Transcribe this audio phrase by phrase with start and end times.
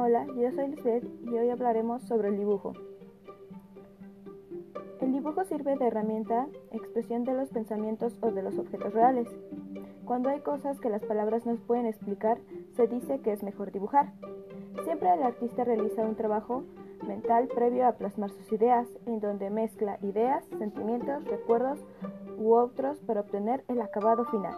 [0.00, 2.72] Hola, yo soy Lisbeth y hoy hablaremos sobre el dibujo.
[5.00, 9.26] El dibujo sirve de herramienta, expresión de los pensamientos o de los objetos reales.
[10.04, 12.38] Cuando hay cosas que las palabras no pueden explicar,
[12.76, 14.12] se dice que es mejor dibujar.
[14.84, 16.62] Siempre el artista realiza un trabajo
[17.04, 21.80] mental previo a plasmar sus ideas, en donde mezcla ideas, sentimientos, recuerdos
[22.38, 24.54] u otros para obtener el acabado final.